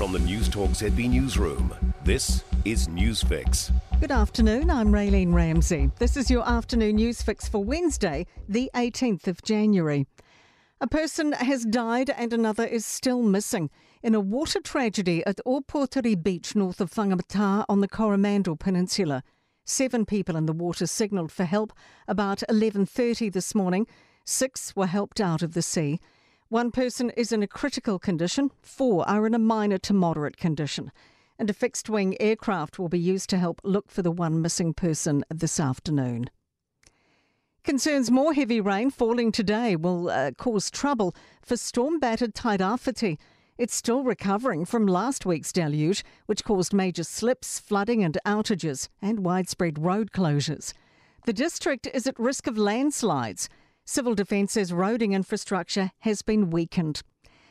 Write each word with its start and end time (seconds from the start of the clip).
From 0.00 0.12
the 0.12 0.18
News 0.18 0.48
Newstalk 0.48 0.70
ZB 0.70 1.10
Newsroom, 1.10 1.94
this 2.04 2.42
is 2.64 2.88
Newsfix. 2.88 3.70
Good 4.00 4.10
afternoon, 4.10 4.70
I'm 4.70 4.92
Raylene 4.92 5.34
Ramsey. 5.34 5.90
This 5.98 6.16
is 6.16 6.30
your 6.30 6.48
afternoon 6.48 6.96
news 6.96 7.20
fix 7.20 7.46
for 7.46 7.62
Wednesday, 7.62 8.26
the 8.48 8.70
18th 8.74 9.26
of 9.26 9.42
January. 9.42 10.06
A 10.80 10.86
person 10.86 11.32
has 11.32 11.66
died 11.66 12.08
and 12.16 12.32
another 12.32 12.64
is 12.64 12.86
still 12.86 13.20
missing 13.20 13.68
in 14.02 14.14
a 14.14 14.20
water 14.20 14.58
tragedy 14.62 15.22
at 15.26 15.38
Opoutere 15.46 16.16
Beach 16.22 16.56
north 16.56 16.80
of 16.80 16.90
Whangamata 16.94 17.66
on 17.68 17.82
the 17.82 17.88
Coromandel 17.88 18.56
Peninsula. 18.56 19.22
Seven 19.66 20.06
people 20.06 20.34
in 20.34 20.46
the 20.46 20.54
water 20.54 20.86
signalled 20.86 21.30
for 21.30 21.44
help 21.44 21.74
about 22.08 22.42
11.30 22.48 23.30
this 23.30 23.54
morning. 23.54 23.86
Six 24.24 24.74
were 24.74 24.86
helped 24.86 25.20
out 25.20 25.42
of 25.42 25.52
the 25.52 25.60
sea. 25.60 26.00
One 26.50 26.72
person 26.72 27.10
is 27.10 27.30
in 27.30 27.44
a 27.44 27.46
critical 27.46 28.00
condition, 28.00 28.50
four 28.60 29.08
are 29.08 29.24
in 29.24 29.34
a 29.34 29.38
minor 29.38 29.78
to 29.78 29.94
moderate 29.94 30.36
condition. 30.36 30.90
And 31.38 31.48
a 31.48 31.52
fixed 31.52 31.88
wing 31.88 32.20
aircraft 32.20 32.76
will 32.76 32.88
be 32.88 32.98
used 32.98 33.30
to 33.30 33.38
help 33.38 33.60
look 33.62 33.88
for 33.88 34.02
the 34.02 34.10
one 34.10 34.42
missing 34.42 34.74
person 34.74 35.24
this 35.32 35.60
afternoon. 35.60 36.28
Concerns 37.62 38.10
more 38.10 38.34
heavy 38.34 38.60
rain 38.60 38.90
falling 38.90 39.30
today 39.30 39.76
will 39.76 40.10
uh, 40.10 40.32
cause 40.32 40.72
trouble 40.72 41.14
for 41.40 41.56
storm 41.56 42.00
battered 42.00 42.34
Tairāwhiti. 42.34 43.16
It's 43.56 43.76
still 43.76 44.02
recovering 44.02 44.64
from 44.64 44.88
last 44.88 45.24
week's 45.24 45.52
deluge, 45.52 46.02
which 46.26 46.42
caused 46.42 46.72
major 46.72 47.04
slips, 47.04 47.60
flooding, 47.60 48.02
and 48.02 48.18
outages, 48.26 48.88
and 49.00 49.20
widespread 49.20 49.78
road 49.78 50.10
closures. 50.10 50.72
The 51.26 51.32
district 51.32 51.86
is 51.94 52.08
at 52.08 52.18
risk 52.18 52.48
of 52.48 52.58
landslides. 52.58 53.48
Civil 53.84 54.14
Defence 54.14 54.52
says 54.52 54.72
roading 54.72 55.12
infrastructure 55.12 55.92
has 56.00 56.22
been 56.22 56.50
weakened. 56.50 57.02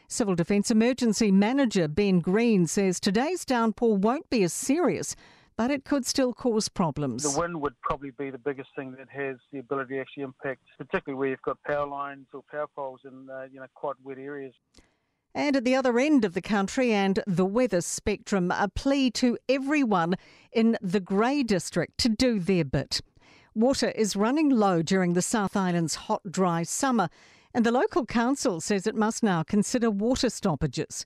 Civil 0.08 0.36
Defence 0.36 0.72
Emergency 0.72 1.32
Manager 1.32 1.88
Ben 1.88 2.20
Green 2.20 2.66
says 2.66 3.00
today's 3.00 3.45
downpour 3.45 3.98
won't 3.98 4.30
be 4.30 4.44
as 4.44 4.53
serious, 4.53 5.16
but 5.56 5.70
it 5.70 5.86
could 5.86 6.06
still 6.06 6.34
cause 6.34 6.70
problems. 6.70 7.22
The 7.22 7.40
wind 7.40 7.62
would 7.62 7.80
probably 7.81 8.12
be 8.12 8.30
the 8.30 8.38
biggest 8.38 8.70
thing 8.76 8.95
that 8.98 9.09
has 9.09 9.38
the 9.52 9.59
ability 9.59 9.95
to 9.95 10.02
actually 10.02 10.23
impact, 10.23 10.62
particularly 10.78 11.20
where 11.20 11.30
you've 11.30 11.42
got 11.42 11.62
power 11.64 11.86
lines 11.86 12.28
or 12.34 12.42
power 12.50 12.68
poles 12.75 13.02
in 13.03 13.30
uh, 13.30 13.48
you 13.52 13.59
know 13.59 13.68
quite 13.75 13.98
wet 14.03 14.18
areas. 14.18 14.53
And 15.36 15.56
at 15.56 15.64
the 15.64 15.75
other 15.75 16.00
end 16.00 16.25
of 16.25 16.34
the 16.34 16.42
country 16.42 16.92
and 16.92 17.22
the 17.28 17.46
weather 17.46 17.81
spectrum, 17.81 18.52
a 18.52 18.68
plea 18.68 19.12
to 19.12 19.38
everyone 19.48 20.16
in 20.52 20.75
the 20.81 21.00
Grey 21.00 21.44
District 21.44 21.98
to 22.00 22.09
do 22.09 22.40
their 22.40 22.66
bit. 22.66 23.02
Water 23.55 23.89
is 23.89 24.16
running 24.16 24.50
low 24.50 24.81
during 24.83 25.14
the 25.14 25.22
South 25.22 25.58
Island's 25.58 25.95
hot, 25.95 26.22
dry 26.30 26.61
summer, 26.64 27.09
and 27.53 27.66
the 27.66 27.72
local 27.72 28.06
council 28.06 28.61
says 28.61 28.86
it 28.86 28.95
must 28.95 29.23
now 29.23 29.41
consider 29.41 29.89
water 29.89 30.30
stoppages. 30.30 31.06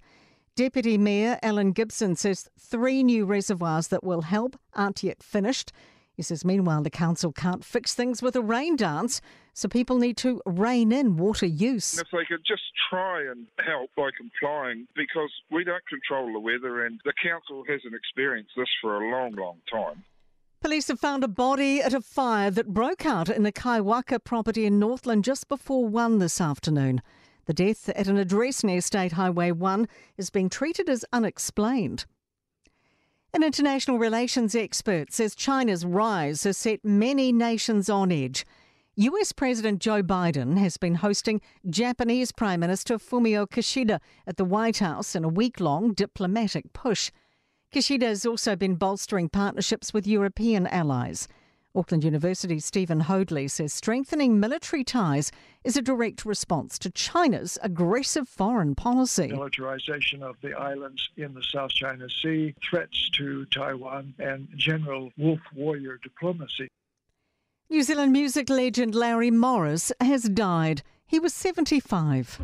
Deputy 0.56 0.98
Mayor 0.98 1.40
Alan 1.42 1.72
Gibson 1.72 2.16
says 2.16 2.50
three 2.60 3.02
new 3.02 3.26
reservoirs 3.26 3.88
that 3.88 4.04
will 4.04 4.24
help 4.24 4.60
aren't 4.74 5.04
yet 5.04 5.24
finished. 5.24 5.72
He 6.16 6.22
says, 6.22 6.46
meanwhile, 6.46 6.84
the 6.84 6.92
council 6.92 7.32
can't 7.32 7.64
fix 7.64 7.96
things 7.96 8.22
with 8.22 8.36
a 8.36 8.42
rain 8.42 8.76
dance, 8.76 9.20
so 9.54 9.68
people 9.68 9.98
need 9.98 10.18
to 10.18 10.42
rein 10.46 10.92
in 10.92 11.16
water 11.16 11.48
use. 11.48 11.98
If 11.98 12.08
they 12.12 12.26
could 12.26 12.46
just 12.46 12.62
try 12.90 13.24
and 13.24 13.48
help 13.66 13.90
by 13.98 14.10
complying, 14.16 14.88
because 14.96 15.32
we 15.50 15.64
don't 15.64 15.88
control 15.88 16.32
the 16.32 16.40
weather 16.40 16.86
and 16.86 17.00
the 17.04 17.14
council 17.24 17.64
hasn't 17.68 17.96
experienced 17.96 18.52
this 18.56 18.70
for 18.82 19.02
a 19.02 19.10
long, 19.10 19.32
long 19.32 19.58
time. 19.72 20.04
Police 20.64 20.88
have 20.88 21.02
found 21.02 21.26
a 21.26 21.28
body 21.28 21.82
at 21.82 21.94
a 21.94 22.00
fire 22.00 22.50
that 22.50 22.74
broke 22.74 23.06
out 23.06 23.28
in 23.28 23.46
a 23.46 23.52
Kaiwaka 23.52 24.24
property 24.24 24.66
in 24.66 24.80
Northland 24.80 25.26
just 25.26 25.50
before 25.50 25.86
1 25.86 26.20
this 26.20 26.40
afternoon. 26.40 27.02
The 27.48 27.54
death 27.54 27.90
at 27.90 28.08
an 28.08 28.16
address 28.16 28.64
near 28.64 28.80
State 28.80 29.12
Highway 29.12 29.52
1 29.52 29.90
is 30.18 30.30
being 30.30 30.50
treated 30.50 30.88
as 30.88 31.04
unexplained. 31.12 32.06
An 33.34 33.44
international 33.44 34.00
relations 34.00 34.56
expert 34.56 35.12
says 35.12 35.36
China's 35.36 35.86
rise 35.86 36.44
has 36.46 36.58
set 36.58 36.86
many 36.86 37.34
nations 37.34 37.90
on 37.90 38.10
edge. 38.10 38.46
US 38.96 39.34
President 39.34 39.82
Joe 39.82 40.02
Biden 40.02 40.58
has 40.58 40.78
been 40.78 40.96
hosting 40.96 41.42
Japanese 41.70 42.32
Prime 42.32 42.62
Minister 42.62 42.98
Fumio 42.98 43.46
Kishida 43.46 44.00
at 44.26 44.38
the 44.38 44.46
White 44.46 44.78
House 44.78 45.14
in 45.14 45.26
a 45.26 45.30
week 45.30 45.60
long 45.60 45.94
diplomatic 45.94 46.72
push. 46.72 47.12
Kishida 47.74 48.04
has 48.04 48.24
also 48.24 48.56
been 48.56 48.76
bolstering 48.76 49.30
partnerships 49.30 49.96
with 49.96 50.06
European 50.06 50.68
allies. 50.68 51.28
Auckland 51.74 52.04
University's 52.04 52.66
Stephen 52.66 53.00
Hoadley 53.00 53.48
says 53.48 53.74
strengthening 53.74 54.40
military 54.40 54.84
ties 54.84 55.32
is 55.64 55.76
a 55.76 55.82
direct 55.82 56.24
response 56.24 56.78
to 56.78 56.92
China's 56.92 57.58
aggressive 57.64 58.30
foreign 58.30 58.76
policy. 58.76 59.30
Militarization 59.30 60.22
of 60.22 60.36
the 60.42 60.54
islands 60.54 61.10
in 61.18 61.34
the 61.34 61.42
South 61.42 61.72
China 61.72 62.08
Sea, 62.22 62.54
threats 62.70 63.10
to 63.14 63.46
Taiwan, 63.46 64.14
and 64.20 64.48
general 64.56 65.12
wolf 65.18 65.40
warrior 65.56 66.00
diplomacy. 66.04 66.68
New 67.72 67.82
Zealand 67.82 68.12
music 68.12 68.52
legend 68.52 68.94
Larry 68.94 69.32
Morris 69.32 69.92
has 70.00 70.30
died. 70.30 70.84
He 71.08 71.20
was 71.20 71.34
75. 71.34 72.40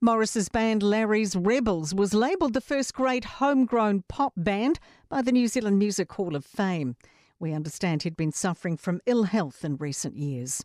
Morris's 0.00 0.48
band 0.48 0.80
Larry's 0.80 1.34
Rebels 1.34 1.92
was 1.92 2.14
labelled 2.14 2.52
the 2.52 2.60
first 2.60 2.94
great 2.94 3.24
homegrown 3.24 4.04
pop 4.06 4.32
band 4.36 4.78
by 5.08 5.22
the 5.22 5.32
New 5.32 5.48
Zealand 5.48 5.80
Music 5.80 6.12
Hall 6.12 6.36
of 6.36 6.44
Fame. 6.44 6.94
We 7.40 7.52
understand 7.52 8.04
he'd 8.04 8.16
been 8.16 8.30
suffering 8.30 8.76
from 8.76 9.00
ill 9.06 9.24
health 9.24 9.64
in 9.64 9.76
recent 9.76 10.16
years. 10.16 10.62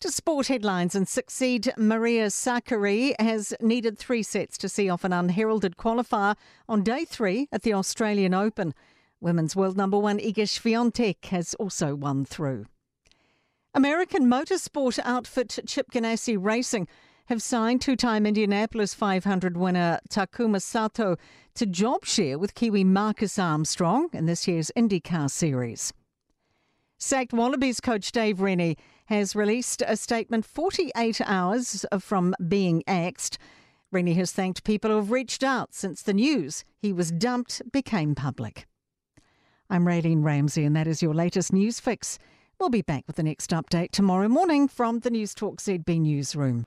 To 0.00 0.12
sport 0.12 0.46
headlines 0.46 0.94
and 0.94 1.08
succeed, 1.08 1.72
Maria 1.76 2.26
Sakkari 2.26 3.20
has 3.20 3.54
needed 3.60 3.98
three 3.98 4.22
sets 4.22 4.56
to 4.58 4.68
see 4.68 4.88
off 4.88 5.02
an 5.02 5.12
unheralded 5.12 5.76
qualifier 5.76 6.36
on 6.68 6.84
day 6.84 7.04
three 7.04 7.48
at 7.50 7.62
the 7.62 7.74
Australian 7.74 8.34
Open. 8.34 8.72
Women's 9.20 9.56
world 9.56 9.76
number 9.76 9.98
one 9.98 10.18
Iga 10.18 10.44
Swiatek 10.44 11.24
has 11.26 11.54
also 11.54 11.96
won 11.96 12.24
through. 12.24 12.66
American 13.74 14.26
motorsport 14.26 15.00
outfit 15.02 15.58
Chip 15.66 15.90
Ganassi 15.90 16.36
Racing 16.40 16.86
have 17.26 17.42
signed 17.42 17.80
two 17.80 17.96
time 17.96 18.24
Indianapolis 18.24 18.94
500 18.94 19.56
winner 19.56 19.98
Takuma 20.08 20.62
Sato 20.62 21.16
to 21.54 21.66
job 21.66 22.04
share 22.04 22.38
with 22.38 22.54
Kiwi 22.54 22.84
Marcus 22.84 23.38
Armstrong 23.38 24.08
in 24.12 24.26
this 24.26 24.46
year's 24.46 24.70
IndyCar 24.76 25.30
Series. 25.30 25.92
Sacked 26.98 27.32
Wallabies 27.32 27.80
coach 27.80 28.12
Dave 28.12 28.40
Rennie 28.40 28.76
has 29.06 29.36
released 29.36 29.82
a 29.86 29.96
statement 29.96 30.44
48 30.46 31.20
hours 31.24 31.84
from 31.98 32.34
being 32.46 32.82
axed. 32.86 33.38
Rennie 33.90 34.14
has 34.14 34.32
thanked 34.32 34.64
people 34.64 34.90
who 34.90 34.96
have 34.96 35.10
reached 35.10 35.42
out 35.42 35.74
since 35.74 36.02
the 36.02 36.14
news 36.14 36.64
he 36.78 36.92
was 36.92 37.10
dumped 37.10 37.60
became 37.72 38.14
public. 38.14 38.66
I'm 39.68 39.84
Raylene 39.84 40.24
Ramsey, 40.24 40.64
and 40.64 40.76
that 40.76 40.86
is 40.86 41.02
your 41.02 41.14
latest 41.14 41.52
news 41.52 41.80
fix. 41.80 42.18
We'll 42.58 42.70
be 42.70 42.82
back 42.82 43.04
with 43.06 43.16
the 43.16 43.22
next 43.22 43.50
update 43.50 43.90
tomorrow 43.90 44.28
morning 44.28 44.68
from 44.68 45.00
the 45.00 45.10
Newstalk 45.10 45.56
ZB 45.56 46.00
newsroom. 46.00 46.66